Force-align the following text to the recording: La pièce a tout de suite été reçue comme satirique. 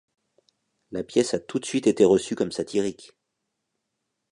La 0.89 1.03
pièce 1.03 1.35
a 1.35 1.39
tout 1.39 1.59
de 1.59 1.65
suite 1.65 1.85
été 1.85 2.05
reçue 2.05 2.33
comme 2.35 2.51
satirique. 2.51 3.15